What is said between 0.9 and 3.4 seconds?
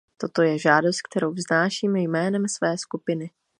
kterou vznáším jménem své skupiny.